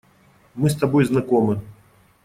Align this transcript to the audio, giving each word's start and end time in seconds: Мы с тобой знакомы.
Мы 0.55 0.71
с 0.71 0.75
тобой 0.75 1.05
знакомы. 1.05 1.61